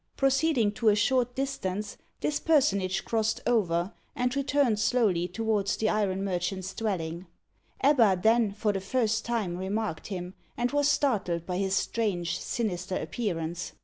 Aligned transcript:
Proceeding 0.17 0.71
to 0.71 0.89
a 0.89 0.95
short 0.95 1.35
distance, 1.35 1.95
this 2.21 2.39
personage 2.39 3.05
crossed 3.05 3.39
over, 3.45 3.93
and 4.15 4.35
returned 4.35 4.79
slowly 4.79 5.27
towards 5.27 5.77
the 5.77 5.89
iron 5.89 6.23
merchant's 6.23 6.73
dwelling. 6.73 7.27
Ebba 7.83 8.19
then, 8.23 8.51
for 8.51 8.73
the 8.73 8.81
first 8.81 9.25
time, 9.25 9.57
remarked 9.57 10.07
him, 10.07 10.33
and 10.57 10.71
was 10.71 10.87
startled 10.89 11.45
by 11.45 11.57
his 11.57 11.75
strange, 11.75 12.39
sinister 12.39 12.95
appearance. 12.95 13.73